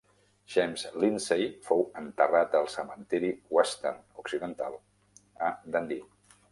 [0.53, 4.83] James Lindsay fou enterrat al cementiri Western (occidental),
[5.51, 6.05] a Dundee.